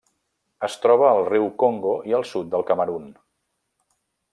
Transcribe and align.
Es 0.67 0.77
troba 0.85 1.09
al 1.17 1.21
riu 1.27 1.45
Congo 1.65 1.93
i 2.13 2.19
al 2.21 2.27
sud 2.33 2.51
del 2.55 2.69
Camerun. 2.71 3.09